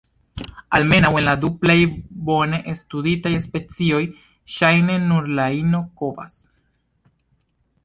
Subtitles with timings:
[0.77, 1.75] Almenaŭ en la du plej
[2.29, 4.01] bone studitaj specioj,
[4.55, 6.37] ŝajne nur la ino kovas.